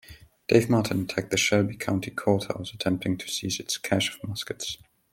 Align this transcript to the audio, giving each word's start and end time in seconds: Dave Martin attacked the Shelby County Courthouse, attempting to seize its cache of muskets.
Dave 0.49 0.67
Martin 0.67 1.01
attacked 1.03 1.29
the 1.29 1.37
Shelby 1.37 1.77
County 1.77 2.09
Courthouse, 2.09 2.73
attempting 2.73 3.17
to 3.19 3.27
seize 3.29 3.59
its 3.59 3.77
cache 3.77 4.15
of 4.15 4.27
muskets. 4.27 4.79